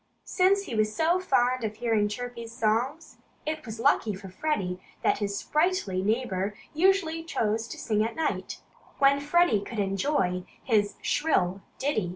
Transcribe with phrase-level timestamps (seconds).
[0.25, 5.19] Since he was so fond of hearing Chirpy's songs, it was lucky for Freddie that
[5.19, 8.61] his sprightly neighbor usually chose to sing at night,
[8.97, 12.09] when Freddie could better enjoy his shrill ditty.